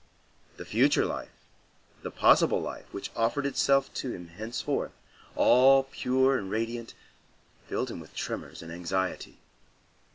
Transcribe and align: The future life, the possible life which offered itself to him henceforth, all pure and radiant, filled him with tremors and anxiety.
The 0.57 0.65
future 0.65 1.05
life, 1.05 1.29
the 2.01 2.09
possible 2.09 2.59
life 2.59 2.91
which 2.91 3.11
offered 3.15 3.45
itself 3.45 3.93
to 3.93 4.11
him 4.11 4.29
henceforth, 4.29 4.93
all 5.35 5.83
pure 5.83 6.39
and 6.39 6.49
radiant, 6.49 6.95
filled 7.67 7.91
him 7.91 7.99
with 7.99 8.15
tremors 8.15 8.63
and 8.63 8.71
anxiety. 8.71 9.37